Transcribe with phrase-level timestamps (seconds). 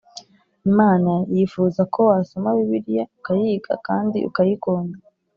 [0.69, 4.97] Imana yifuza ko wasoma Bibiliya ukayiga kandi ukayikunda